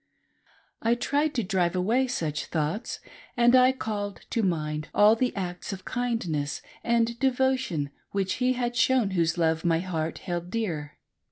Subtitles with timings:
[0.81, 3.01] I tried to drive away such thoughts,
[3.37, 8.75] and I called to mind all the acts of kindness and devotion which he had
[8.75, 10.97] shown whose love my heart held dear.